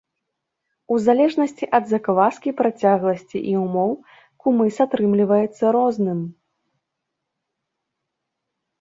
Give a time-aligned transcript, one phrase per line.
[0.95, 3.91] У залежнасці ад закваскі, працягласці і ўмоў
[4.41, 6.27] кумыс атрымліваецца розным.